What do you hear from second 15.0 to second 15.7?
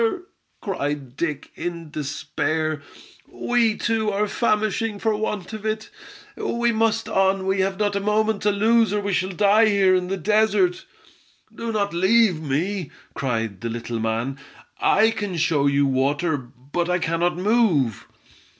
can show